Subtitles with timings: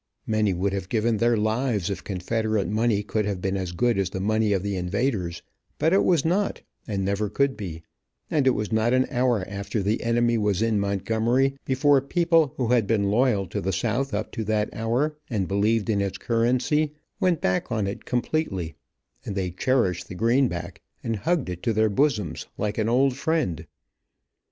[0.25, 4.09] Many would have given their lives if confederate money could have been as good as
[4.09, 5.43] the money of the invaders,
[5.77, 7.83] but it was not and never could be,
[8.27, 12.69] and it was not an hour after the enemy was in Montgomery before people who
[12.69, 16.93] had been loyal to the south up to that hour and believed in its currency,
[17.19, 18.73] went back on it completely,
[19.23, 23.67] and they cherished the greenback and hugged it to their bosoms like an old friend.